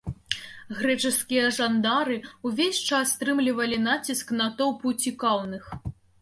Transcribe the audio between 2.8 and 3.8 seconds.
час стрымлівалі